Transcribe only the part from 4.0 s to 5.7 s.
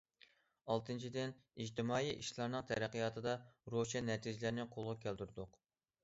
نەتىجىلەرنى قولغا كەلتۈردۇق.